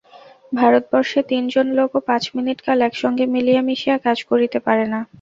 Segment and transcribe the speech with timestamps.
[0.51, 4.99] ভারতবর্ষে তিন জন লোকও পাঁচ মিনিট কাল একসঙ্গে মিলিয়া মিশিয়া কাজ করিতে পারে না।